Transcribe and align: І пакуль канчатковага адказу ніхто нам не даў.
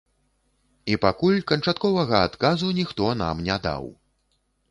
І 0.93 0.95
пакуль 1.03 1.37
канчатковага 1.51 2.23
адказу 2.29 2.71
ніхто 2.79 3.11
нам 3.23 3.45
не 3.51 3.57
даў. 3.69 3.85